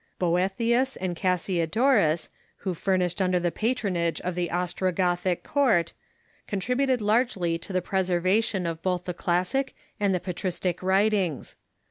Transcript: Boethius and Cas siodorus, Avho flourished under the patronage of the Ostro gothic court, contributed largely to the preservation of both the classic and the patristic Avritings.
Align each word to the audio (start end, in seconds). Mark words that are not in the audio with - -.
Boethius 0.17 0.95
and 0.95 1.15
Cas 1.15 1.43
siodorus, 1.43 2.29
Avho 2.65 2.73
flourished 2.75 3.21
under 3.21 3.39
the 3.39 3.51
patronage 3.51 4.19
of 4.21 4.33
the 4.33 4.49
Ostro 4.49 4.91
gothic 4.91 5.43
court, 5.43 5.93
contributed 6.47 7.01
largely 7.01 7.59
to 7.59 7.71
the 7.71 7.83
preservation 7.83 8.65
of 8.65 8.81
both 8.81 9.05
the 9.05 9.13
classic 9.13 9.75
and 9.99 10.11
the 10.11 10.19
patristic 10.19 10.79
Avritings. 10.79 11.53